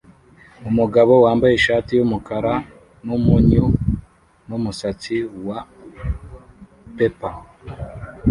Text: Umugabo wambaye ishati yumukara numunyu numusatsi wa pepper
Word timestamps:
Umugabo 0.69 1.13
wambaye 1.25 1.53
ishati 1.55 1.91
yumukara 1.95 2.53
numunyu 3.05 3.65
numusatsi 4.47 5.15
wa 5.45 5.59
pepper 6.95 7.35